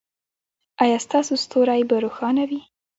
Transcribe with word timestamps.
ایا 0.83 0.97
ستاسو 1.05 1.33
ستوری 1.43 1.81
به 1.89 1.95
روښانه 2.03 2.43
وي؟ 2.49 2.61